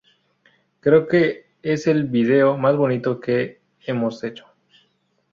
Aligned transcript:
Creo 0.79 1.07
que 1.07 1.45
es 1.61 1.85
el 1.85 2.05
video 2.05 2.57
más 2.57 2.75
bonito 2.75 3.19
que 3.19 3.61
hemos 3.85 4.23
hecho. 4.23 4.47